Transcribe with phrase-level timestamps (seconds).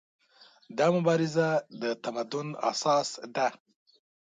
[0.77, 1.47] دا مبارزه
[1.81, 3.47] د تمدن اساس ده.